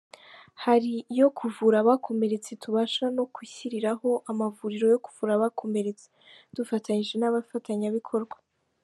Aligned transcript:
Hari 0.63 0.91
iyo 1.13 1.27
kuvura 1.37 1.75
abakomeretse 1.79 2.51
tubasha 2.63 3.03
no 3.15 3.23
kwishyiriraho 3.33 4.09
amavuriro 4.31 4.85
yo 4.93 4.99
kuvura 5.05 5.31
abakomeretse, 5.35 6.05
dufatanyije 6.55 7.15
n’abafatanyabikorwa. 7.19 8.37